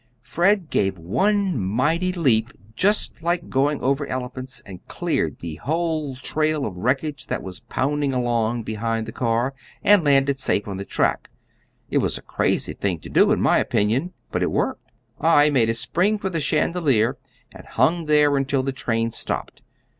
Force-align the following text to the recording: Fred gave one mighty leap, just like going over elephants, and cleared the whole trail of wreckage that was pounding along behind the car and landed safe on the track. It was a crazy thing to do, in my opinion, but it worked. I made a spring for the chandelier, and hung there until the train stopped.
Fred 0.23 0.71
gave 0.71 0.97
one 0.97 1.59
mighty 1.59 2.11
leap, 2.11 2.51
just 2.75 3.21
like 3.21 3.49
going 3.51 3.79
over 3.81 4.07
elephants, 4.07 4.59
and 4.65 4.83
cleared 4.87 5.37
the 5.41 5.57
whole 5.57 6.15
trail 6.15 6.65
of 6.65 6.75
wreckage 6.77 7.27
that 7.27 7.43
was 7.43 7.59
pounding 7.59 8.11
along 8.11 8.63
behind 8.63 9.05
the 9.05 9.11
car 9.11 9.53
and 9.83 10.03
landed 10.03 10.39
safe 10.39 10.67
on 10.67 10.77
the 10.77 10.85
track. 10.85 11.29
It 11.91 11.99
was 11.99 12.17
a 12.17 12.23
crazy 12.23 12.73
thing 12.73 12.97
to 13.01 13.09
do, 13.09 13.31
in 13.31 13.39
my 13.41 13.59
opinion, 13.59 14.13
but 14.31 14.41
it 14.41 14.49
worked. 14.49 14.89
I 15.19 15.51
made 15.51 15.69
a 15.69 15.75
spring 15.75 16.17
for 16.17 16.31
the 16.31 16.39
chandelier, 16.41 17.19
and 17.53 17.67
hung 17.67 18.05
there 18.05 18.37
until 18.37 18.63
the 18.63 18.71
train 18.73 19.11
stopped. 19.11 19.61